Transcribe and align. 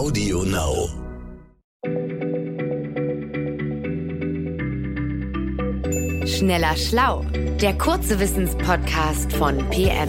Audio 0.00 0.44
Now. 0.44 0.88
Schneller 6.26 6.74
Schlau, 6.74 7.26
der 7.60 7.76
kurze 7.76 8.18
Wissenspodcast 8.18 9.30
von 9.34 9.58
PM. 9.68 10.08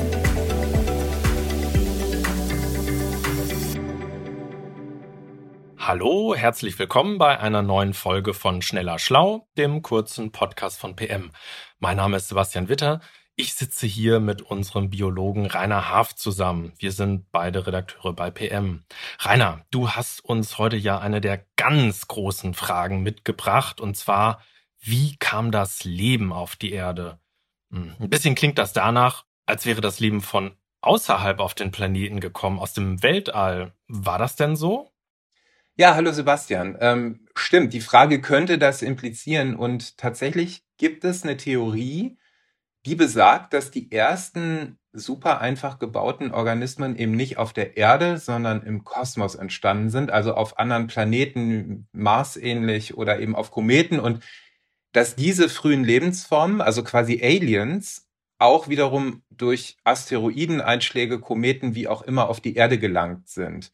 Hallo, 5.77 6.35
herzlich 6.35 6.79
willkommen 6.79 7.17
bei 7.17 7.37
einer 7.37 7.61
neuen 7.61 7.93
Folge 7.93 8.33
von 8.33 8.61
Schneller 8.61 8.97
Schlau, 8.97 9.49
dem 9.57 9.81
kurzen 9.81 10.31
Podcast 10.31 10.79
von 10.79 10.95
PM. 10.95 11.31
Mein 11.79 11.97
Name 11.97 12.15
ist 12.15 12.29
Sebastian 12.29 12.69
Witter. 12.69 13.01
Ich 13.41 13.55
sitze 13.55 13.87
hier 13.87 14.19
mit 14.19 14.43
unserem 14.43 14.91
Biologen 14.91 15.47
Rainer 15.47 15.89
Haaf 15.89 16.13
zusammen. 16.13 16.73
Wir 16.77 16.91
sind 16.91 17.31
beide 17.31 17.65
Redakteure 17.65 18.13
bei 18.13 18.29
PM. 18.29 18.83
Rainer, 19.17 19.65
du 19.71 19.89
hast 19.89 20.23
uns 20.23 20.59
heute 20.59 20.77
ja 20.77 20.99
eine 20.99 21.21
der 21.21 21.43
ganz 21.55 22.07
großen 22.07 22.53
Fragen 22.53 23.01
mitgebracht, 23.01 23.81
und 23.81 23.97
zwar, 23.97 24.43
wie 24.79 25.15
kam 25.17 25.49
das 25.49 25.83
Leben 25.83 26.31
auf 26.31 26.55
die 26.55 26.71
Erde? 26.71 27.17
Hm, 27.71 27.95
ein 27.99 28.11
bisschen 28.11 28.35
klingt 28.35 28.59
das 28.59 28.73
danach, 28.73 29.25
als 29.47 29.65
wäre 29.65 29.81
das 29.81 29.99
Leben 29.99 30.21
von 30.21 30.51
außerhalb 30.81 31.39
auf 31.39 31.55
den 31.55 31.71
Planeten 31.71 32.19
gekommen, 32.19 32.59
aus 32.59 32.73
dem 32.73 33.01
Weltall. 33.01 33.73
War 33.87 34.19
das 34.19 34.35
denn 34.35 34.55
so? 34.55 34.91
Ja, 35.75 35.95
hallo 35.95 36.11
Sebastian. 36.11 36.77
Ähm, 36.79 37.27
stimmt, 37.33 37.73
die 37.73 37.81
Frage 37.81 38.21
könnte 38.21 38.59
das 38.59 38.83
implizieren 38.83 39.55
und 39.55 39.97
tatsächlich 39.97 40.63
gibt 40.77 41.03
es 41.05 41.23
eine 41.23 41.37
Theorie, 41.37 42.19
die 42.85 42.95
besagt, 42.95 43.53
dass 43.53 43.71
die 43.71 43.91
ersten 43.91 44.77
super 44.93 45.39
einfach 45.39 45.79
gebauten 45.79 46.31
Organismen 46.31 46.95
eben 46.97 47.13
nicht 47.13 47.37
auf 47.37 47.53
der 47.53 47.77
Erde, 47.77 48.17
sondern 48.17 48.63
im 48.63 48.83
Kosmos 48.83 49.35
entstanden 49.35 49.89
sind, 49.89 50.11
also 50.11 50.33
auf 50.33 50.59
anderen 50.59 50.87
Planeten, 50.87 51.87
Mars 51.93 52.35
ähnlich 52.37 52.97
oder 52.97 53.19
eben 53.19 53.35
auf 53.35 53.51
Kometen 53.51 53.99
und 53.99 54.23
dass 54.91 55.15
diese 55.15 55.47
frühen 55.47 55.85
Lebensformen, 55.85 56.59
also 56.59 56.83
quasi 56.83 57.21
Aliens, 57.23 58.09
auch 58.37 58.67
wiederum 58.67 59.21
durch 59.29 59.77
Asteroideneinschläge, 59.83 61.19
Kometen, 61.19 61.75
wie 61.75 61.87
auch 61.87 62.01
immer, 62.01 62.27
auf 62.27 62.41
die 62.41 62.55
Erde 62.55 62.77
gelangt 62.77 63.29
sind 63.29 63.71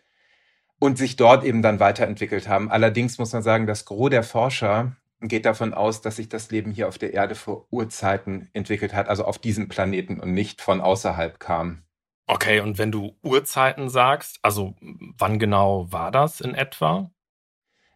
und 0.77 0.97
sich 0.97 1.15
dort 1.15 1.43
eben 1.43 1.61
dann 1.61 1.79
weiterentwickelt 1.79 2.47
haben. 2.47 2.69
Allerdings 2.69 3.17
muss 3.17 3.33
man 3.33 3.41
sagen, 3.41 3.65
das 3.65 3.85
Gros 3.85 4.09
der 4.09 4.23
Forscher 4.23 4.95
geht 5.21 5.45
davon 5.45 5.73
aus, 5.73 6.01
dass 6.01 6.17
sich 6.17 6.29
das 6.29 6.51
Leben 6.51 6.71
hier 6.71 6.87
auf 6.87 6.97
der 6.97 7.13
Erde 7.13 7.35
vor 7.35 7.67
Urzeiten 7.71 8.49
entwickelt 8.53 8.93
hat, 8.93 9.09
also 9.09 9.25
auf 9.25 9.39
diesem 9.39 9.67
Planeten 9.67 10.19
und 10.19 10.33
nicht 10.33 10.61
von 10.61 10.81
außerhalb 10.81 11.39
kam. 11.39 11.83
Okay, 12.27 12.59
und 12.59 12.77
wenn 12.77 12.91
du 12.91 13.15
Urzeiten 13.23 13.89
sagst, 13.89 14.39
also 14.41 14.75
wann 15.17 15.39
genau 15.39 15.91
war 15.91 16.11
das 16.11 16.41
in 16.41 16.53
etwa? 16.53 17.09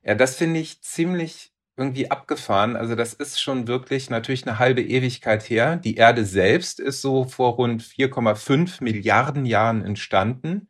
Ja, 0.03 0.15
das 0.15 0.35
finde 0.35 0.59
ich 0.59 0.81
ziemlich 0.81 1.51
irgendwie 1.77 2.09
abgefahren. 2.09 2.75
Also 2.75 2.95
das 2.95 3.13
ist 3.13 3.41
schon 3.41 3.67
wirklich 3.67 4.09
natürlich 4.09 4.47
eine 4.47 4.59
halbe 4.59 4.81
Ewigkeit 4.81 5.49
her. 5.49 5.75
Die 5.77 5.95
Erde 5.95 6.25
selbst 6.25 6.79
ist 6.79 7.01
so 7.01 7.25
vor 7.25 7.53
rund 7.53 7.83
4,5 7.83 8.83
Milliarden 8.83 9.45
Jahren 9.45 9.83
entstanden. 9.83 10.69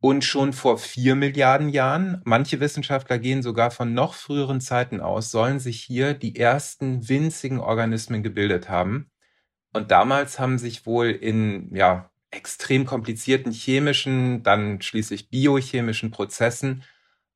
Und 0.00 0.24
schon 0.24 0.52
vor 0.52 0.78
vier 0.78 1.16
Milliarden 1.16 1.68
Jahren, 1.70 2.22
manche 2.24 2.60
Wissenschaftler 2.60 3.18
gehen 3.18 3.42
sogar 3.42 3.72
von 3.72 3.94
noch 3.94 4.14
früheren 4.14 4.60
Zeiten 4.60 5.00
aus, 5.00 5.32
sollen 5.32 5.58
sich 5.58 5.82
hier 5.82 6.14
die 6.14 6.36
ersten 6.36 7.08
winzigen 7.08 7.58
Organismen 7.58 8.22
gebildet 8.22 8.68
haben. 8.68 9.10
Und 9.72 9.90
damals 9.90 10.38
haben 10.38 10.58
sich 10.58 10.86
wohl 10.86 11.08
in 11.08 11.74
ja, 11.74 12.10
extrem 12.30 12.86
komplizierten 12.86 13.52
chemischen, 13.52 14.42
dann 14.44 14.80
schließlich 14.80 15.30
biochemischen 15.30 16.10
Prozessen 16.12 16.84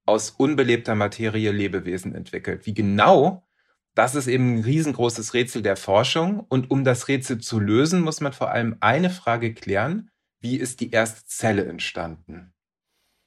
aus 0.06 0.30
unbelebter 0.30 0.94
Materie 0.94 1.50
Lebewesen 1.50 2.14
entwickelt. 2.14 2.66
Wie 2.66 2.74
genau, 2.74 3.46
das 3.94 4.14
ist 4.14 4.26
eben 4.26 4.56
ein 4.58 4.64
riesengroßes 4.64 5.34
Rätsel 5.34 5.62
der 5.62 5.76
Forschung. 5.76 6.40
Und 6.40 6.70
um 6.70 6.84
das 6.84 7.08
Rätsel 7.08 7.38
zu 7.38 7.60
lösen, 7.60 8.02
muss 8.02 8.20
man 8.20 8.32
vor 8.32 8.50
allem 8.50 8.76
eine 8.80 9.10
Frage 9.10 9.52
klären. 9.52 10.10
Wie 10.40 10.56
ist 10.56 10.80
die 10.80 10.90
erste 10.90 11.24
Zelle 11.26 11.64
entstanden? 11.66 12.51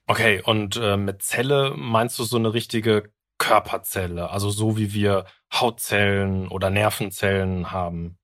Okay, 0.08 0.42
und 0.44 0.78
äh, 0.78 0.98
mit 0.98 1.24
Zelle 1.24 1.74
meinst 1.76 2.20
du 2.20 2.24
so 2.24 2.38
eine 2.38 2.54
richtige 2.54 3.12
Körperzelle, 3.40 4.30
also 4.30 4.50
so 4.52 4.78
wie 4.78 4.94
wir 4.94 5.26
Hautzellen 5.52 6.48
oder 6.48 6.70
Nervenzellen 6.70 7.72
haben? 7.72 8.18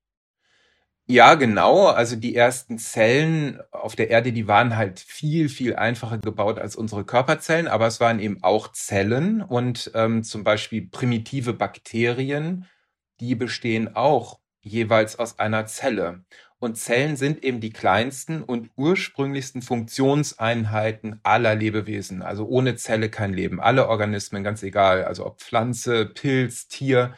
Ja, 1.06 1.34
genau. 1.34 1.88
Also 1.88 2.16
die 2.16 2.34
ersten 2.36 2.78
Zellen 2.78 3.60
auf 3.72 3.96
der 3.96 4.08
Erde, 4.10 4.32
die 4.32 4.46
waren 4.46 4.76
halt 4.76 5.00
viel, 5.00 5.48
viel 5.48 5.74
einfacher 5.76 6.18
gebaut 6.18 6.58
als 6.58 6.76
unsere 6.76 7.04
Körperzellen, 7.04 7.66
aber 7.68 7.86
es 7.86 8.00
waren 8.00 8.20
eben 8.20 8.42
auch 8.42 8.68
Zellen 8.72 9.42
und 9.42 9.90
ähm, 9.94 10.22
zum 10.22 10.44
Beispiel 10.44 10.88
primitive 10.88 11.52
Bakterien, 11.54 12.66
die 13.20 13.34
bestehen 13.34 13.94
auch 13.96 14.38
jeweils 14.60 15.18
aus 15.18 15.38
einer 15.40 15.66
Zelle. 15.66 16.24
Und 16.62 16.76
Zellen 16.76 17.16
sind 17.16 17.42
eben 17.42 17.58
die 17.58 17.72
kleinsten 17.72 18.44
und 18.44 18.70
ursprünglichsten 18.76 19.62
Funktionseinheiten 19.62 21.18
aller 21.24 21.56
Lebewesen. 21.56 22.22
Also 22.22 22.46
ohne 22.46 22.76
Zelle 22.76 23.10
kein 23.10 23.32
Leben. 23.32 23.60
Alle 23.60 23.88
Organismen, 23.88 24.44
ganz 24.44 24.62
egal, 24.62 25.02
also 25.02 25.26
ob 25.26 25.40
Pflanze, 25.40 26.06
Pilz, 26.06 26.68
Tier, 26.68 27.16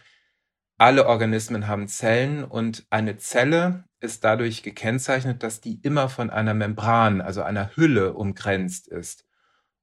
alle 0.78 1.06
Organismen 1.06 1.68
haben 1.68 1.88
Zellen 1.88 2.42
und 2.42 2.86
eine 2.88 3.18
Zelle 3.18 3.84
ist 4.00 4.24
dadurch 4.24 4.62
gekennzeichnet, 4.62 5.42
dass 5.42 5.60
die 5.60 5.78
immer 5.82 6.08
von 6.08 6.30
einer 6.30 6.54
Membran, 6.54 7.20
also 7.20 7.42
einer 7.42 7.76
Hülle 7.76 8.14
umgrenzt 8.14 8.88
ist. 8.88 9.26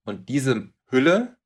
Und 0.06 0.28
diese 0.28 0.70
Hülle 0.90 1.38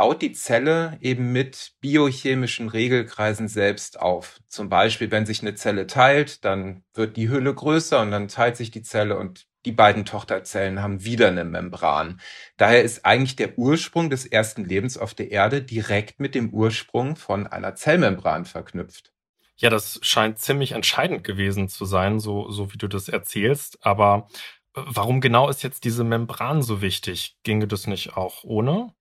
baut 0.00 0.22
die 0.22 0.32
Zelle 0.32 0.96
eben 1.02 1.30
mit 1.30 1.74
biochemischen 1.82 2.70
Regelkreisen 2.70 3.48
selbst 3.48 4.00
auf. 4.00 4.40
Zum 4.48 4.70
Beispiel, 4.70 5.10
wenn 5.10 5.26
sich 5.26 5.42
eine 5.42 5.56
Zelle 5.56 5.86
teilt, 5.86 6.42
dann 6.46 6.84
wird 6.94 7.18
die 7.18 7.28
Hülle 7.28 7.54
größer 7.54 8.00
und 8.00 8.10
dann 8.10 8.28
teilt 8.28 8.56
sich 8.56 8.70
die 8.70 8.80
Zelle 8.80 9.18
und 9.18 9.46
die 9.66 9.72
beiden 9.72 10.06
Tochterzellen 10.06 10.80
haben 10.80 11.04
wieder 11.04 11.28
eine 11.28 11.44
Membran. 11.44 12.18
Daher 12.56 12.82
ist 12.82 13.04
eigentlich 13.04 13.36
der 13.36 13.58
Ursprung 13.58 14.08
des 14.08 14.24
ersten 14.24 14.64
Lebens 14.64 14.96
auf 14.96 15.12
der 15.12 15.32
Erde 15.32 15.60
direkt 15.60 16.18
mit 16.18 16.34
dem 16.34 16.48
Ursprung 16.48 17.14
von 17.14 17.46
einer 17.46 17.74
Zellmembran 17.74 18.46
verknüpft. 18.46 19.12
Ja, 19.56 19.68
das 19.68 19.98
scheint 20.00 20.38
ziemlich 20.38 20.72
entscheidend 20.72 21.24
gewesen 21.24 21.68
zu 21.68 21.84
sein, 21.84 22.20
so, 22.20 22.50
so 22.50 22.72
wie 22.72 22.78
du 22.78 22.88
das 22.88 23.10
erzählst. 23.10 23.84
Aber 23.84 24.28
äh, 24.74 24.80
warum 24.86 25.20
genau 25.20 25.50
ist 25.50 25.62
jetzt 25.62 25.84
diese 25.84 26.04
Membran 26.04 26.62
so 26.62 26.80
wichtig? 26.80 27.36
Ginge 27.42 27.68
das 27.68 27.86
nicht 27.86 28.16
auch 28.16 28.44
ohne? 28.44 28.94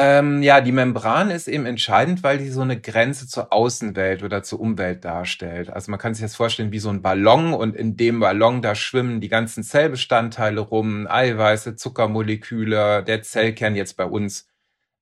Ähm, 0.00 0.44
ja, 0.44 0.60
die 0.60 0.70
Membran 0.70 1.28
ist 1.28 1.48
eben 1.48 1.66
entscheidend, 1.66 2.22
weil 2.22 2.38
die 2.38 2.50
so 2.50 2.60
eine 2.60 2.80
Grenze 2.80 3.26
zur 3.26 3.52
Außenwelt 3.52 4.22
oder 4.22 4.44
zur 4.44 4.60
Umwelt 4.60 5.04
darstellt. 5.04 5.70
Also 5.70 5.90
man 5.90 5.98
kann 5.98 6.14
sich 6.14 6.22
das 6.22 6.36
vorstellen 6.36 6.70
wie 6.70 6.78
so 6.78 6.88
ein 6.88 7.02
Ballon 7.02 7.52
und 7.52 7.74
in 7.74 7.96
dem 7.96 8.20
Ballon, 8.20 8.62
da 8.62 8.76
schwimmen 8.76 9.20
die 9.20 9.28
ganzen 9.28 9.64
Zellbestandteile 9.64 10.60
rum, 10.60 11.08
Eiweiße, 11.08 11.74
Zuckermoleküle, 11.74 13.02
der 13.02 13.22
Zellkern 13.22 13.74
jetzt 13.74 13.96
bei 13.96 14.04
uns 14.04 14.46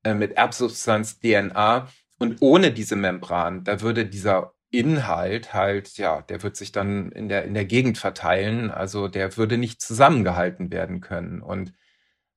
äh, 0.03 0.15
mit 0.15 0.33
Erbsubstanz 0.39 1.21
DNA. 1.21 1.89
Und 2.19 2.39
ohne 2.41 2.73
diese 2.73 2.97
Membran, 2.97 3.65
da 3.65 3.83
würde 3.83 4.07
dieser 4.07 4.55
Inhalt 4.71 5.53
halt, 5.53 5.99
ja, 5.99 6.23
der 6.23 6.43
wird 6.43 6.57
sich 6.57 6.73
dann 6.73 7.13
in 7.13 7.29
der, 7.29 7.45
in 7.45 7.53
der 7.53 7.67
Gegend 7.67 7.99
verteilen. 7.99 8.71
Also 8.71 9.09
der 9.09 9.37
würde 9.37 9.59
nicht 9.59 9.83
zusammengehalten 9.83 10.73
werden 10.73 11.03
können. 11.03 11.43
Und 11.43 11.75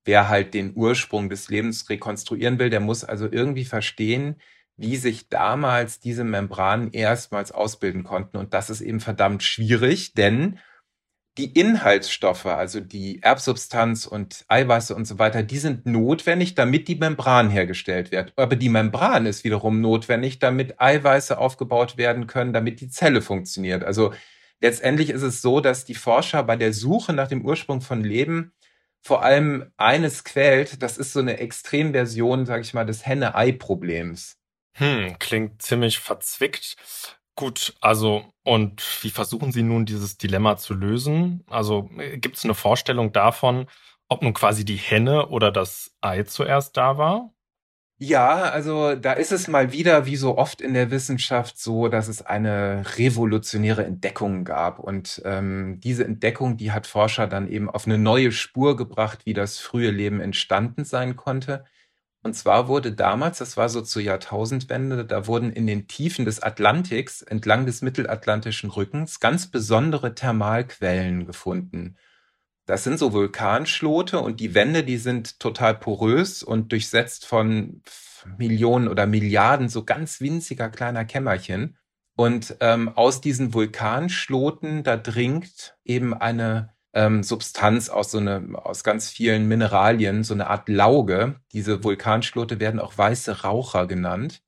wer 0.05 0.29
halt 0.29 0.53
den 0.53 0.75
Ursprung 0.75 1.29
des 1.29 1.49
Lebens 1.49 1.89
rekonstruieren 1.89 2.59
will, 2.59 2.69
der 2.69 2.79
muss 2.79 3.03
also 3.03 3.27
irgendwie 3.31 3.65
verstehen, 3.65 4.35
wie 4.77 4.95
sich 4.95 5.27
damals 5.27 5.99
diese 5.99 6.23
Membranen 6.23 6.91
erstmals 6.91 7.51
ausbilden 7.51 8.03
konnten. 8.03 8.37
Und 8.37 8.53
das 8.53 8.69
ist 8.69 8.81
eben 8.81 9.01
verdammt 9.01 9.43
schwierig, 9.43 10.13
denn 10.13 10.59
die 11.37 11.57
Inhaltsstoffe, 11.57 12.45
also 12.45 12.79
die 12.79 13.23
Erbsubstanz 13.23 14.05
und 14.05 14.43
Eiweiße 14.49 14.93
und 14.93 15.05
so 15.05 15.19
weiter, 15.19 15.41
die 15.41 15.57
sind 15.57 15.85
notwendig, 15.85 16.55
damit 16.55 16.87
die 16.87 16.95
Membran 16.95 17.49
hergestellt 17.49 18.11
wird. 18.11 18.33
Aber 18.35 18.55
die 18.55 18.69
Membran 18.69 19.25
ist 19.25 19.43
wiederum 19.43 19.79
notwendig, 19.79 20.39
damit 20.39 20.81
Eiweiße 20.81 21.37
aufgebaut 21.37 21.97
werden 21.97 22.27
können, 22.27 22.51
damit 22.51 22.81
die 22.81 22.89
Zelle 22.89 23.21
funktioniert. 23.21 23.83
Also 23.83 24.13
letztendlich 24.59 25.09
ist 25.09 25.21
es 25.21 25.41
so, 25.41 25.61
dass 25.61 25.85
die 25.85 25.95
Forscher 25.95 26.43
bei 26.43 26.57
der 26.57 26.73
Suche 26.73 27.13
nach 27.13 27.29
dem 27.29 27.45
Ursprung 27.45 27.79
von 27.79 28.03
Leben 28.03 28.51
vor 29.01 29.23
allem 29.23 29.71
eines 29.77 30.23
quält, 30.23 30.81
das 30.83 30.97
ist 30.97 31.13
so 31.13 31.19
eine 31.19 31.39
Extremversion, 31.39 32.45
sag 32.45 32.61
ich 32.61 32.73
mal, 32.73 32.85
des 32.85 33.05
Henne-Ei-Problems. 33.05 34.37
Hm, 34.73 35.17
klingt 35.19 35.61
ziemlich 35.61 35.99
verzwickt. 35.99 36.75
Gut, 37.35 37.73
also, 37.79 38.25
und 38.43 38.83
wie 39.01 39.11
versuchen 39.11 39.51
Sie 39.51 39.63
nun 39.63 39.85
dieses 39.85 40.17
Dilemma 40.17 40.57
zu 40.57 40.73
lösen? 40.73 41.45
Also, 41.49 41.89
äh, 41.97 42.17
gibt 42.17 42.37
es 42.37 42.43
eine 42.43 42.53
Vorstellung 42.53 43.13
davon, 43.13 43.67
ob 44.09 44.23
nun 44.23 44.33
quasi 44.33 44.65
die 44.65 44.75
Henne 44.75 45.27
oder 45.29 45.51
das 45.51 45.95
Ei 46.01 46.23
zuerst 46.23 46.75
da 46.75 46.97
war? 46.97 47.33
Ja, 48.01 48.43
also 48.43 48.95
da 48.95 49.11
ist 49.11 49.33
es 49.33 49.49
mal 49.49 49.73
wieder, 49.73 50.05
wie 50.05 50.15
so 50.15 50.37
oft 50.37 50.61
in 50.61 50.73
der 50.73 50.89
Wissenschaft, 50.89 51.57
so, 51.59 51.89
dass 51.89 52.07
es 52.07 52.21
eine 52.21 52.83
revolutionäre 52.97 53.83
Entdeckung 53.83 54.45
gab. 54.45 54.79
Und 54.79 55.21
ähm, 55.25 55.81
diese 55.81 56.05
Entdeckung, 56.05 56.55
die 56.55 56.71
hat 56.71 56.87
Forscher 56.87 57.27
dann 57.27 57.49
eben 57.49 57.69
auf 57.69 57.85
eine 57.85 57.97
neue 57.97 58.31
Spur 58.31 58.77
gebracht, 58.77 59.25
wie 59.25 59.33
das 59.33 59.57
frühe 59.59 59.91
Leben 59.91 60.21
entstanden 60.21 60.85
sein 60.85 61.17
konnte. 61.17 61.65
Und 62.23 62.35
zwar 62.35 62.69
wurde 62.69 62.93
damals, 62.93 63.39
das 63.39 63.57
war 63.57 63.67
so 63.69 63.81
zur 63.81 64.01
Jahrtausendwende, 64.01 65.05
da 65.05 65.27
wurden 65.27 65.51
in 65.51 65.67
den 65.67 65.87
Tiefen 65.87 66.25
des 66.25 66.41
Atlantiks 66.41 67.21
entlang 67.21 67.65
des 67.65 67.81
mittelatlantischen 67.81 68.69
Rückens 68.69 69.19
ganz 69.19 69.47
besondere 69.51 70.15
Thermalquellen 70.15 71.25
gefunden. 71.25 71.97
Das 72.69 72.83
sind 72.83 72.99
so 72.99 73.13
Vulkanschlote 73.13 74.19
und 74.19 74.39
die 74.39 74.53
Wände, 74.53 74.83
die 74.83 74.97
sind 74.97 75.39
total 75.39 75.73
porös 75.73 76.43
und 76.43 76.71
durchsetzt 76.71 77.25
von 77.25 77.81
Millionen 78.37 78.87
oder 78.87 79.07
Milliarden 79.07 79.69
so 79.69 79.83
ganz 79.83 80.21
winziger 80.21 80.69
kleiner 80.69 81.03
Kämmerchen. 81.03 81.79
Und 82.15 82.57
ähm, 82.59 82.89
aus 82.89 83.21
diesen 83.21 83.55
Vulkanschloten, 83.55 84.83
da 84.83 84.97
dringt 84.97 85.77
eben 85.83 86.13
eine 86.13 86.75
ähm, 86.93 87.23
Substanz 87.23 87.89
aus 87.89 88.11
so 88.11 88.19
eine, 88.19 88.47
aus 88.53 88.83
ganz 88.83 89.09
vielen 89.09 89.47
Mineralien, 89.47 90.23
so 90.23 90.35
eine 90.35 90.45
Art 90.45 90.69
Lauge. 90.69 91.39
Diese 91.53 91.83
Vulkanschlote 91.83 92.59
werden 92.59 92.79
auch 92.79 92.95
weiße 92.95 93.41
Raucher 93.41 93.87
genannt. 93.87 94.43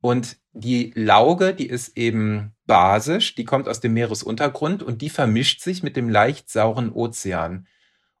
Und 0.00 0.36
die 0.52 0.92
Lauge, 0.94 1.54
die 1.54 1.68
ist 1.68 1.96
eben 1.96 2.52
basisch, 2.66 3.34
die 3.34 3.44
kommt 3.44 3.68
aus 3.68 3.80
dem 3.80 3.94
Meeresuntergrund 3.94 4.82
und 4.82 5.02
die 5.02 5.10
vermischt 5.10 5.60
sich 5.60 5.82
mit 5.82 5.96
dem 5.96 6.08
leicht 6.08 6.50
sauren 6.50 6.92
Ozean. 6.92 7.66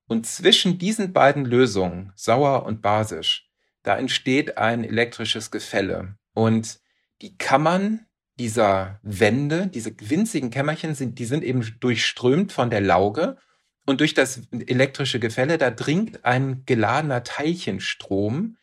Und 0.06 0.26
zwischen 0.26 0.78
diesen 0.78 1.12
beiden 1.12 1.44
Lösungen, 1.44 2.12
sauer 2.14 2.64
und 2.64 2.80
basisch, 2.80 3.48
da 3.82 3.96
entsteht 3.96 4.58
ein 4.58 4.84
elektrisches 4.84 5.50
Gefälle. 5.50 6.16
Und 6.32 6.80
die 7.22 7.36
Kammern 7.36 8.06
dieser 8.38 9.00
Wände, 9.02 9.68
diese 9.68 9.94
winzigen 9.98 10.50
Kämmerchen, 10.50 10.94
sind, 10.94 11.18
die 11.18 11.24
sind 11.24 11.42
eben 11.42 11.64
durchströmt 11.80 12.52
von 12.52 12.70
der 12.70 12.80
Lauge. 12.80 13.38
Und 13.86 14.00
durch 14.00 14.14
das 14.14 14.42
elektrische 14.50 15.20
Gefälle, 15.20 15.58
da 15.58 15.70
dringt 15.70 16.24
ein 16.24 16.64
geladener 16.66 17.24
Teilchenstrom 17.24 18.56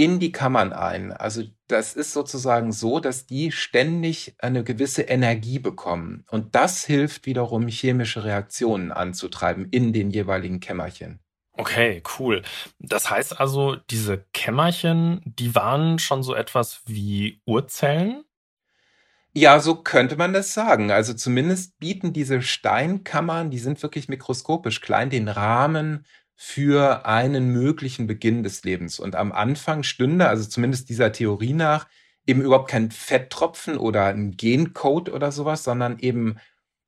in 0.00 0.18
die 0.18 0.32
Kammern 0.32 0.72
ein. 0.72 1.12
Also 1.12 1.42
das 1.68 1.92
ist 1.92 2.14
sozusagen 2.14 2.72
so, 2.72 3.00
dass 3.00 3.26
die 3.26 3.52
ständig 3.52 4.34
eine 4.38 4.64
gewisse 4.64 5.02
Energie 5.02 5.58
bekommen. 5.58 6.24
Und 6.30 6.54
das 6.54 6.86
hilft 6.86 7.26
wiederum, 7.26 7.68
chemische 7.68 8.24
Reaktionen 8.24 8.92
anzutreiben 8.92 9.68
in 9.70 9.92
den 9.92 10.10
jeweiligen 10.10 10.58
Kämmerchen. 10.58 11.20
Okay, 11.52 12.02
cool. 12.18 12.40
Das 12.78 13.10
heißt 13.10 13.38
also, 13.38 13.76
diese 13.90 14.24
Kämmerchen, 14.32 15.20
die 15.26 15.54
waren 15.54 15.98
schon 15.98 16.22
so 16.22 16.34
etwas 16.34 16.80
wie 16.86 17.42
Urzellen? 17.44 18.24
Ja, 19.34 19.60
so 19.60 19.76
könnte 19.76 20.16
man 20.16 20.32
das 20.32 20.54
sagen. 20.54 20.90
Also 20.90 21.12
zumindest 21.12 21.78
bieten 21.78 22.14
diese 22.14 22.40
Steinkammern, 22.40 23.50
die 23.50 23.58
sind 23.58 23.82
wirklich 23.82 24.08
mikroskopisch 24.08 24.80
klein, 24.80 25.10
den 25.10 25.28
Rahmen 25.28 26.06
für 26.42 27.04
einen 27.04 27.50
möglichen 27.50 28.06
Beginn 28.06 28.42
des 28.42 28.64
Lebens. 28.64 28.98
Und 28.98 29.14
am 29.14 29.30
Anfang 29.30 29.82
stünde, 29.82 30.26
also 30.26 30.48
zumindest 30.48 30.88
dieser 30.88 31.12
Theorie 31.12 31.52
nach, 31.52 31.86
eben 32.26 32.40
überhaupt 32.40 32.70
kein 32.70 32.90
Fetttropfen 32.90 33.76
oder 33.76 34.06
ein 34.06 34.38
Gencode 34.38 35.10
oder 35.10 35.32
sowas, 35.32 35.64
sondern 35.64 35.98
eben 35.98 36.38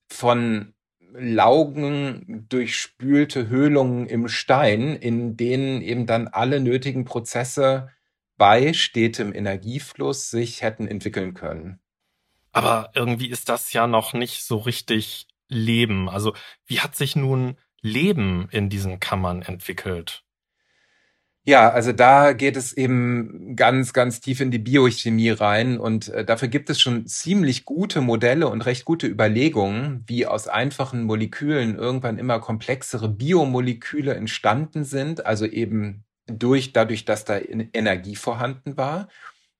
von 0.09 0.73
Laugen 1.13 2.47
durchspülte 2.49 3.51
Höhlungen 3.51 4.07
im 4.07 4.29
Stein, 4.29 4.97
in 4.97 5.37
denen 5.37 5.83
eben 5.83 6.07
dann 6.07 6.29
alle 6.29 6.59
nötigen 6.59 7.05
Prozesse 7.05 7.91
bei 8.39 8.73
stetem 8.73 9.35
Energiefluss 9.35 10.31
sich 10.31 10.63
hätten 10.63 10.89
entwickeln 10.89 11.35
können. 11.35 11.79
Aber 12.53 12.91
irgendwie 12.95 13.29
ist 13.29 13.51
das 13.51 13.75
ja 13.75 13.87
noch 13.87 14.15
nicht 14.15 14.45
so 14.45 14.57
richtig 14.57 15.27
Leben. 15.49 16.09
Also 16.09 16.33
wie 16.65 16.81
hat 16.81 16.97
sich 16.97 17.17
nun 17.17 17.59
Leben 17.83 18.49
in 18.51 18.69
diesen 18.71 19.01
Kammern 19.01 19.43
entwickelt? 19.43 20.25
Ja, 21.45 21.71
also 21.71 21.91
da 21.93 22.35
geht 22.35 22.57
es 22.57 22.73
eben 22.73 23.57
ganz, 23.57 23.93
ganz 23.93 24.21
tief 24.21 24.41
in 24.41 24.53
die 24.53 24.61
Biochemie 24.61 25.31
rein 25.31 25.77
und 25.79 26.09
äh, 26.09 26.25
dafür 26.25 26.47
gibt 26.47 26.71
es 26.71 26.81
schon 26.81 27.05
ziemlich 27.09 27.65
gute 27.65 28.01
Modelle 28.01 28.47
und 28.49 28.61
recht 28.65 28.85
gute 28.85 29.09
Überlegungen, 29.09 30.05
wie 30.07 30.25
aus 30.25 30.47
einfachen 30.47 31.03
Molekülen 31.03 31.75
irgendwann 31.77 32.19
immer 32.19 32.39
komplexere 32.39 33.09
Biomoleküle 33.09 34.15
entstanden 34.15 34.85
sind, 34.85 35.27
also 35.27 35.45
eben 35.45 36.05
durch, 36.29 36.73
dadurch, 36.73 37.05
dass 37.07 37.25
da 37.25 37.41
Energie 37.41 38.15
vorhanden 38.15 38.77
war. 38.77 39.09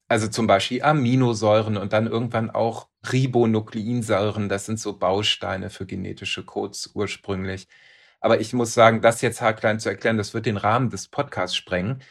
Also 0.09 0.29
zum 0.29 0.47
Beispiel 0.47 0.83
Aminosäuren 0.83 1.77
und 1.77 1.93
dann 1.93 2.07
irgendwann 2.07 2.51
auch 2.51 2.89
Ribonukleinsäuren, 3.13 4.49
das 4.49 4.67
sind 4.67 4.79
so 4.79 4.99
Bausteine 4.99 5.71
für 5.71 5.87
genetische 5.87 6.45
Codes 6.45 6.91
ursprünglich. 6.95 7.67
Aber 8.23 8.41
ich 8.41 8.53
muss 8.53 8.73
sagen, 8.73 9.03
das 9.03 9.21
jetzt 9.21 9.43
haarklein 9.43 9.81
zu 9.81 9.89
erklären, 9.89 10.17
das 10.17 10.33
wird 10.33 10.47
den 10.47 10.57
Rahmen 10.57 10.91
des 10.91 11.09
Podcasts 11.09 11.57
sprengen. 11.57 12.03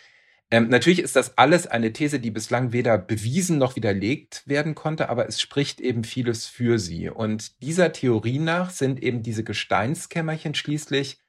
Ähm, 0.51 0.67
natürlich 0.67 0.99
ist 0.99 1.15
das 1.15 1.37
alles 1.37 1.65
eine 1.65 1.93
These, 1.93 2.19
die 2.19 2.29
bislang 2.29 2.73
weder 2.73 2.97
bewiesen 2.97 3.57
noch 3.57 3.77
widerlegt 3.77 4.43
werden 4.45 4.75
konnte, 4.75 5.07
aber 5.07 5.27
es 5.29 5.39
spricht 5.39 5.79
eben 5.79 6.03
vieles 6.03 6.45
für 6.45 6.77
sie. 6.77 7.09
Und 7.09 7.61
dieser 7.63 7.93
Theorie 7.93 8.39
nach 8.39 8.69
sind 8.69 9.01
eben 9.01 9.23
diese 9.23 9.45
Gesteinskämmerchen 9.45 10.53
schließlich 10.53 11.19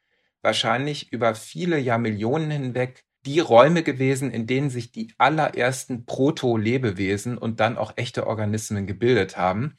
wahrscheinlich 0.43 1.12
über 1.12 1.37
viele 1.37 1.78
Jahrmillionen 1.78 2.50
hinweg 2.50 3.05
die 3.25 3.38
Räume 3.38 3.85
gewesen, 3.85 4.32
in 4.32 4.49
denen 4.49 4.70
sich 4.70 4.90
die 4.90 5.14
allerersten 5.17 6.05
Proto-Lebewesen 6.05 7.38
und 7.38 7.61
dann 7.61 7.78
auch 7.78 7.93
echte 7.94 8.26
Organismen 8.26 8.88
gebildet 8.88 9.37
haben. 9.37 9.78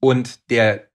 Und 0.00 0.50
der 0.50 0.87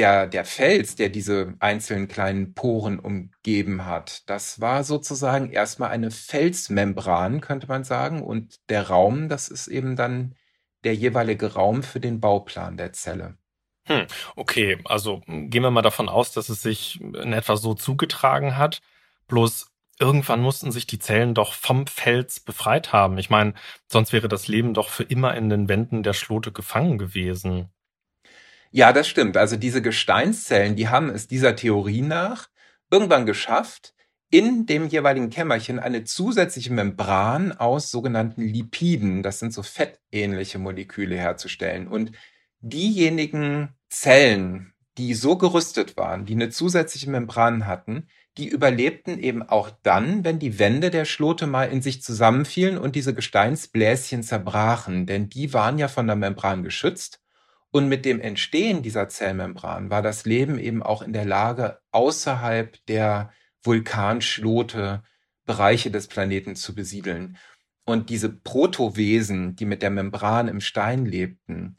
der, 0.00 0.26
der 0.26 0.46
Fels, 0.46 0.96
der 0.96 1.10
diese 1.10 1.52
einzelnen 1.60 2.08
kleinen 2.08 2.54
Poren 2.54 2.98
umgeben 2.98 3.84
hat, 3.84 4.22
das 4.30 4.58
war 4.58 4.82
sozusagen 4.82 5.50
erstmal 5.50 5.90
eine 5.90 6.10
Felsmembran, 6.10 7.42
könnte 7.42 7.66
man 7.66 7.84
sagen. 7.84 8.22
Und 8.22 8.56
der 8.70 8.88
Raum, 8.88 9.28
das 9.28 9.48
ist 9.48 9.68
eben 9.68 9.96
dann 9.96 10.34
der 10.84 10.94
jeweilige 10.94 11.52
Raum 11.52 11.82
für 11.82 12.00
den 12.00 12.18
Bauplan 12.18 12.78
der 12.78 12.94
Zelle. 12.94 13.36
Hm, 13.84 14.06
okay, 14.36 14.78
also 14.86 15.20
gehen 15.26 15.62
wir 15.62 15.70
mal 15.70 15.82
davon 15.82 16.08
aus, 16.08 16.32
dass 16.32 16.48
es 16.48 16.62
sich 16.62 16.98
in 17.02 17.34
etwa 17.34 17.56
so 17.56 17.74
zugetragen 17.74 18.56
hat. 18.56 18.80
Bloß 19.28 19.70
irgendwann 19.98 20.40
mussten 20.40 20.72
sich 20.72 20.86
die 20.86 20.98
Zellen 20.98 21.34
doch 21.34 21.52
vom 21.52 21.86
Fels 21.86 22.40
befreit 22.40 22.94
haben. 22.94 23.18
Ich 23.18 23.28
meine, 23.28 23.52
sonst 23.86 24.14
wäre 24.14 24.28
das 24.28 24.48
Leben 24.48 24.72
doch 24.72 24.88
für 24.88 25.02
immer 25.02 25.34
in 25.34 25.50
den 25.50 25.68
Wänden 25.68 26.02
der 26.02 26.14
Schlote 26.14 26.52
gefangen 26.52 26.96
gewesen. 26.96 27.68
Ja, 28.70 28.92
das 28.92 29.08
stimmt. 29.08 29.36
Also 29.36 29.56
diese 29.56 29.82
Gesteinszellen, 29.82 30.76
die 30.76 30.88
haben 30.88 31.10
es 31.10 31.26
dieser 31.26 31.56
Theorie 31.56 32.02
nach 32.02 32.48
irgendwann 32.90 33.26
geschafft, 33.26 33.94
in 34.30 34.64
dem 34.66 34.86
jeweiligen 34.86 35.30
Kämmerchen 35.30 35.80
eine 35.80 36.04
zusätzliche 36.04 36.72
Membran 36.72 37.50
aus 37.52 37.90
sogenannten 37.90 38.42
Lipiden, 38.42 39.24
das 39.24 39.40
sind 39.40 39.52
so 39.52 39.64
fettähnliche 39.64 40.58
Moleküle 40.60 41.16
herzustellen. 41.16 41.88
Und 41.88 42.12
diejenigen 42.60 43.70
Zellen, 43.88 44.72
die 44.98 45.14
so 45.14 45.36
gerüstet 45.36 45.96
waren, 45.96 46.26
die 46.26 46.34
eine 46.34 46.50
zusätzliche 46.50 47.10
Membran 47.10 47.66
hatten, 47.66 48.06
die 48.36 48.46
überlebten 48.46 49.18
eben 49.18 49.42
auch 49.42 49.70
dann, 49.82 50.24
wenn 50.24 50.38
die 50.38 50.60
Wände 50.60 50.90
der 50.90 51.06
Schlote 51.06 51.48
mal 51.48 51.64
in 51.64 51.82
sich 51.82 52.00
zusammenfielen 52.00 52.78
und 52.78 52.94
diese 52.94 53.14
Gesteinsbläschen 53.14 54.22
zerbrachen, 54.22 55.06
denn 55.06 55.28
die 55.28 55.52
waren 55.52 55.78
ja 55.78 55.88
von 55.88 56.06
der 56.06 56.14
Membran 56.14 56.62
geschützt 56.62 57.20
und 57.72 57.88
mit 57.88 58.04
dem 58.04 58.20
Entstehen 58.20 58.82
dieser 58.82 59.08
Zellmembran 59.08 59.90
war 59.90 60.02
das 60.02 60.24
Leben 60.24 60.58
eben 60.58 60.82
auch 60.82 61.02
in 61.02 61.12
der 61.12 61.24
Lage, 61.24 61.78
außerhalb 61.92 62.84
der 62.86 63.32
Vulkanschlote 63.62 65.02
Bereiche 65.44 65.90
des 65.90 66.08
Planeten 66.08 66.56
zu 66.56 66.74
besiedeln. 66.74 67.36
Und 67.84 68.10
diese 68.10 68.28
Protowesen, 68.28 69.56
die 69.56 69.66
mit 69.66 69.82
der 69.82 69.90
Membran 69.90 70.48
im 70.48 70.60
Stein 70.60 71.06
lebten, 71.06 71.76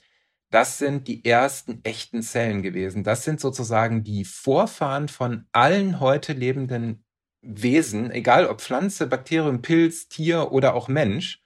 das 0.50 0.78
sind 0.78 1.08
die 1.08 1.24
ersten 1.24 1.80
echten 1.84 2.22
Zellen 2.22 2.62
gewesen. 2.62 3.04
Das 3.04 3.24
sind 3.24 3.40
sozusagen 3.40 4.04
die 4.04 4.26
Vorfahren 4.26 5.08
von 5.08 5.46
allen 5.54 6.02
heute 6.02 6.34
lebenden 6.34 7.06
Wesen, 7.42 8.12
egal 8.12 8.46
ob 8.48 8.62
Pflanze, 8.62 9.08
Bakterium, 9.08 9.62
Pilz, 9.62 10.10
Tier 10.10 10.52
oder 10.52 10.74
auch 10.76 10.90
Mensch. 10.90 11.41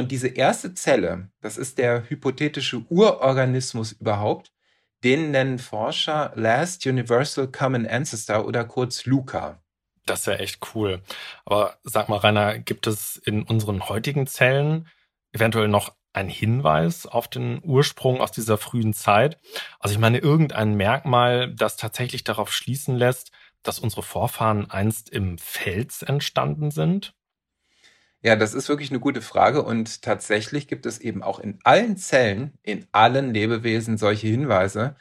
Und 0.00 0.10
diese 0.10 0.28
erste 0.28 0.72
Zelle, 0.72 1.28
das 1.42 1.58
ist 1.58 1.76
der 1.76 2.08
hypothetische 2.08 2.78
Urorganismus 2.88 3.92
überhaupt, 3.92 4.50
den 5.04 5.30
nennen 5.30 5.58
Forscher 5.58 6.32
Last 6.36 6.86
Universal 6.86 7.48
Common 7.48 7.86
Ancestor 7.86 8.46
oder 8.46 8.64
kurz 8.64 9.04
LUCA. 9.04 9.62
Das 10.06 10.20
ist 10.20 10.26
ja 10.26 10.36
echt 10.36 10.74
cool. 10.74 11.02
Aber 11.44 11.76
sag 11.82 12.08
mal, 12.08 12.16
Rainer, 12.16 12.58
gibt 12.58 12.86
es 12.86 13.18
in 13.18 13.42
unseren 13.42 13.90
heutigen 13.90 14.26
Zellen 14.26 14.88
eventuell 15.32 15.68
noch 15.68 15.94
einen 16.14 16.30
Hinweis 16.30 17.04
auf 17.04 17.28
den 17.28 17.60
Ursprung 17.62 18.22
aus 18.22 18.32
dieser 18.32 18.56
frühen 18.56 18.94
Zeit? 18.94 19.36
Also 19.80 19.92
ich 19.92 19.98
meine, 19.98 20.16
irgendein 20.16 20.76
Merkmal, 20.78 21.54
das 21.54 21.76
tatsächlich 21.76 22.24
darauf 22.24 22.54
schließen 22.54 22.96
lässt, 22.96 23.32
dass 23.62 23.78
unsere 23.78 24.02
Vorfahren 24.02 24.70
einst 24.70 25.10
im 25.10 25.36
Fels 25.36 26.00
entstanden 26.00 26.70
sind? 26.70 27.12
Ja, 28.22 28.36
das 28.36 28.52
ist 28.52 28.68
wirklich 28.68 28.90
eine 28.90 29.00
gute 29.00 29.22
Frage 29.22 29.62
und 29.62 30.02
tatsächlich 30.02 30.68
gibt 30.68 30.84
es 30.84 30.98
eben 30.98 31.22
auch 31.22 31.38
in 31.38 31.58
allen 31.64 31.96
Zellen, 31.96 32.52
in 32.62 32.86
allen 32.92 33.32
Lebewesen 33.32 33.96
solche 33.96 34.26
Hinweise. 34.26 34.96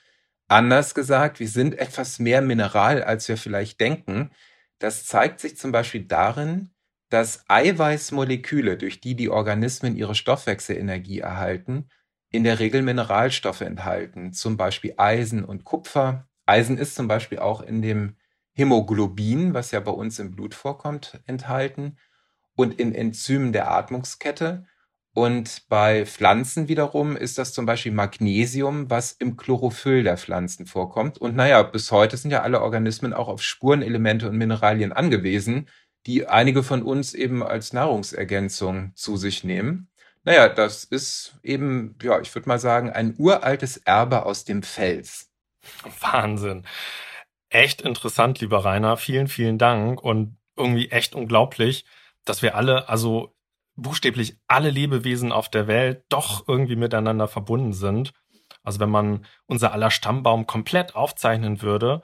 Anders 0.47 0.95
gesagt, 0.95 1.39
wir 1.39 1.49
sind 1.49 1.77
etwas 1.77 2.19
mehr 2.19 2.41
Mineral, 2.41 3.03
als 3.03 3.27
wir 3.27 3.37
vielleicht 3.37 3.81
denken. 3.81 4.31
Das 4.79 5.05
zeigt 5.05 5.41
sich 5.41 5.57
zum 5.57 5.71
Beispiel 5.73 6.05
darin, 6.05 6.69
dass 7.09 7.43
Eiweißmoleküle, 7.49 8.77
durch 8.77 9.01
die 9.01 9.15
die 9.15 9.29
Organismen 9.29 9.97
ihre 9.97 10.15
Stoffwechselenergie 10.15 11.19
erhalten, 11.19 11.89
in 12.31 12.43
der 12.45 12.59
Regel 12.59 12.83
Mineralstoffe 12.83 13.61
enthalten, 13.61 14.31
zum 14.31 14.55
Beispiel 14.55 14.93
Eisen 14.97 15.43
und 15.43 15.65
Kupfer. 15.65 16.29
Eisen 16.45 16.77
ist 16.77 16.95
zum 16.95 17.07
Beispiel 17.09 17.39
auch 17.39 17.61
in 17.61 17.81
dem 17.81 18.15
Hämoglobin, 18.53 19.53
was 19.53 19.71
ja 19.71 19.79
bei 19.81 19.91
uns 19.91 20.19
im 20.19 20.31
Blut 20.31 20.53
vorkommt, 20.55 21.19
enthalten 21.25 21.97
und 22.59 22.77
in 22.77 22.93
Enzymen 22.93 23.53
der 23.53 23.71
Atmungskette. 23.71 24.65
Und 25.13 25.69
bei 25.69 26.05
Pflanzen 26.05 26.67
wiederum 26.67 27.15
ist 27.15 27.37
das 27.37 27.53
zum 27.53 27.65
Beispiel 27.65 27.93
Magnesium, 27.93 28.89
was 28.89 29.13
im 29.13 29.37
Chlorophyll 29.37 30.03
der 30.03 30.17
Pflanzen 30.17 30.65
vorkommt. 30.65 31.17
Und 31.17 31.37
naja, 31.37 31.63
bis 31.63 31.89
heute 31.93 32.17
sind 32.17 32.31
ja 32.31 32.41
alle 32.41 32.61
Organismen 32.61 33.13
auch 33.13 33.29
auf 33.29 33.41
Spurenelemente 33.41 34.27
und 34.27 34.35
Mineralien 34.35 34.91
angewiesen, 34.91 35.69
die 36.05 36.27
einige 36.27 36.61
von 36.61 36.83
uns 36.83 37.13
eben 37.13 37.43
als 37.43 37.71
Nahrungsergänzung 37.71 38.91
zu 38.93 39.15
sich 39.15 39.45
nehmen. 39.45 39.89
Naja, 40.25 40.49
das 40.49 40.83
ist 40.83 41.39
eben, 41.41 41.97
ja, 42.01 42.19
ich 42.19 42.35
würde 42.35 42.49
mal 42.49 42.59
sagen, 42.59 42.89
ein 42.89 43.15
uraltes 43.17 43.77
Erbe 43.77 44.25
aus 44.25 44.43
dem 44.43 44.63
Fels. 44.63 45.29
Wahnsinn. 46.01 46.65
Echt 47.49 47.81
interessant, 47.83 48.41
lieber 48.41 48.65
Rainer. 48.65 48.97
Vielen, 48.97 49.29
vielen 49.29 49.57
Dank 49.57 50.03
und 50.03 50.35
irgendwie 50.57 50.91
echt 50.91 51.15
unglaublich, 51.15 51.85
dass 52.29 52.41
wir 52.41 52.55
alle, 52.55 52.87
also 52.89 53.35
buchstäblich 53.75 54.37
alle 54.47 54.69
Lebewesen 54.69 55.31
auf 55.31 55.49
der 55.49 55.67
Welt 55.67 56.03
doch 56.09 56.47
irgendwie 56.47 56.75
miteinander 56.75 57.27
verbunden 57.27 57.73
sind. 57.73 58.13
Also 58.63 58.79
wenn 58.79 58.89
man 58.89 59.25
unser 59.45 59.73
aller 59.73 59.91
Stammbaum 59.91 60.45
komplett 60.47 60.95
aufzeichnen 60.95 61.61
würde, 61.61 62.01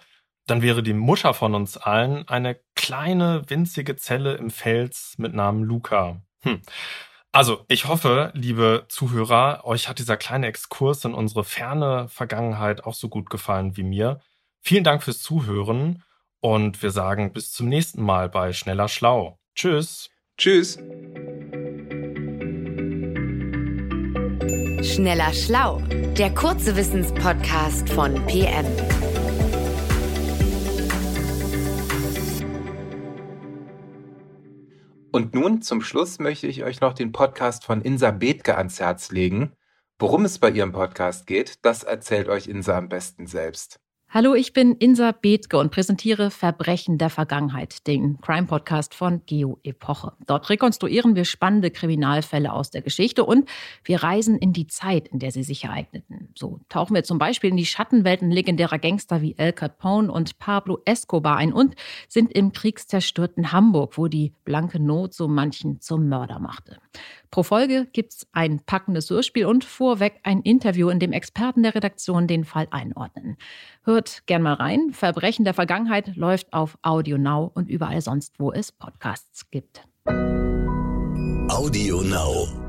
dann 0.47 0.61
wäre 0.61 0.83
die 0.83 0.93
Mutter 0.93 1.33
von 1.33 1.55
uns 1.55 1.77
allen 1.77 2.27
eine 2.27 2.59
kleine, 2.75 3.43
winzige 3.47 3.95
Zelle 3.95 4.35
im 4.35 4.51
Fels 4.51 5.15
mit 5.17 5.33
Namen 5.33 5.63
Luca. 5.63 6.21
Hm. 6.43 6.61
Also, 7.31 7.65
ich 7.67 7.85
hoffe, 7.85 8.31
liebe 8.33 8.85
Zuhörer, 8.87 9.65
euch 9.65 9.89
hat 9.89 9.99
dieser 9.99 10.15
kleine 10.15 10.47
Exkurs 10.47 11.03
in 11.03 11.13
unsere 11.13 11.43
ferne 11.43 12.07
Vergangenheit 12.07 12.85
auch 12.85 12.93
so 12.93 13.09
gut 13.09 13.29
gefallen 13.29 13.75
wie 13.75 13.83
mir. 13.83 14.21
Vielen 14.61 14.85
Dank 14.85 15.03
fürs 15.03 15.21
Zuhören 15.21 16.03
und 16.39 16.81
wir 16.81 16.91
sagen 16.91 17.33
bis 17.33 17.51
zum 17.51 17.67
nächsten 17.67 18.01
Mal 18.01 18.29
bei 18.29 18.53
Schneller 18.53 18.87
Schlau. 18.87 19.37
Tschüss. 19.53 20.09
Tschüss. 20.37 20.77
Schneller 24.83 25.33
Schlau, 25.33 25.79
der 26.17 26.33
kurze 26.33 26.75
Wissenspodcast 26.75 27.89
von 27.89 28.13
PM. 28.25 28.65
Und 35.13 35.33
nun 35.33 35.61
zum 35.61 35.81
Schluss 35.81 36.19
möchte 36.19 36.47
ich 36.47 36.65
euch 36.65 36.81
noch 36.81 36.93
den 36.93 37.13
Podcast 37.13 37.63
von 37.63 37.81
Insa 37.81 38.11
Bethke 38.11 38.57
ans 38.57 38.81
Herz 38.81 39.11
legen. 39.11 39.53
Worum 39.99 40.25
es 40.25 40.39
bei 40.39 40.49
ihrem 40.49 40.73
Podcast 40.73 41.27
geht, 41.27 41.65
das 41.65 41.83
erzählt 41.83 42.27
euch 42.27 42.47
Insa 42.47 42.77
am 42.77 42.89
besten 42.89 43.25
selbst. 43.25 43.79
Hallo, 44.17 44.33
ich 44.33 44.53
bin 44.53 44.75
Insa 44.75 45.11
Bethke 45.11 45.57
und 45.57 45.73
präsentiere 45.73 46.31
Verbrechen 46.31 46.97
der 46.97 47.09
Vergangenheit, 47.09 47.85
den 47.85 48.21
Crime-Podcast 48.21 48.95
von 48.95 49.21
Geo 49.25 49.59
Epoche. 49.61 50.13
Dort 50.25 50.49
rekonstruieren 50.49 51.17
wir 51.17 51.25
spannende 51.25 51.69
Kriminalfälle 51.69 52.53
aus 52.53 52.71
der 52.71 52.81
Geschichte 52.81 53.25
und 53.25 53.49
wir 53.83 54.03
reisen 54.03 54.37
in 54.37 54.53
die 54.53 54.67
Zeit, 54.67 55.09
in 55.09 55.19
der 55.19 55.31
sie 55.31 55.43
sich 55.43 55.65
ereigneten. 55.65 56.29
So 56.33 56.61
tauchen 56.69 56.95
wir 56.95 57.03
zum 57.03 57.17
Beispiel 57.17 57.49
in 57.49 57.57
die 57.57 57.65
Schattenwelten 57.65 58.31
legendärer 58.31 58.79
Gangster 58.79 59.21
wie 59.21 59.35
El 59.37 59.51
Capone 59.51 60.09
und 60.09 60.39
Pablo 60.39 60.79
Escobar 60.85 61.35
ein 61.35 61.51
und 61.51 61.75
sind 62.07 62.31
im 62.31 62.53
kriegszerstörten 62.53 63.51
Hamburg, 63.51 63.97
wo 63.97 64.07
die 64.07 64.31
blanke 64.45 64.79
Not 64.79 65.13
so 65.13 65.27
manchen 65.27 65.81
zum 65.81 66.07
Mörder 66.07 66.39
machte. 66.39 66.77
Pro 67.31 67.43
Folge 67.43 67.85
gibt 67.91 68.13
es 68.13 68.27
ein 68.31 68.61
packendes 68.65 69.09
Hörspiel 69.09 69.45
und 69.45 69.65
vorweg 69.65 70.21
ein 70.23 70.41
Interview, 70.41 70.87
in 70.87 70.99
dem 70.99 71.11
Experten 71.11 71.63
der 71.63 71.75
Redaktion 71.75 72.27
den 72.27 72.45
Fall 72.45 72.69
einordnen. 72.71 73.35
Hört 74.05 74.27
gern 74.27 74.43
mal 74.43 74.53
rein. 74.53 74.91
Verbrechen 74.91 75.45
der 75.45 75.55
Vergangenheit 75.55 76.15
läuft 76.15 76.53
auf 76.53 76.77
Audio 76.83 77.17
Now 77.17 77.49
und 77.55 77.67
überall 77.69 78.01
sonst, 78.01 78.39
wo 78.39 78.51
es 78.51 78.71
Podcasts 78.71 79.49
gibt. 79.49 79.83
Audio 81.49 82.01
Now. 82.03 82.64